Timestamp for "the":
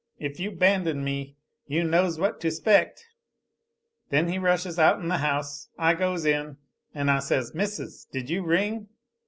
5.09-5.19